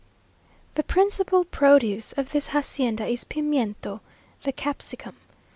The 0.73 0.81
principal 0.81 1.43
produce 1.45 2.11
of 2.13 2.31
this 2.31 2.47
hacienda 2.47 3.05
is 3.05 3.23
pimiento, 3.23 4.01
the 4.41 4.51
capsicum. 4.51 5.15